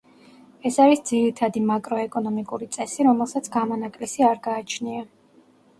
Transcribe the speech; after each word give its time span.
ეს 0.69 0.79
არის 0.85 1.03
ძირითადი 1.09 1.63
მაკროეკონომიკური 1.73 2.71
წესი, 2.79 3.07
რომელსაც 3.11 3.53
გამონაკლისი 3.59 4.31
არ 4.31 4.45
გააჩნია. 4.51 5.07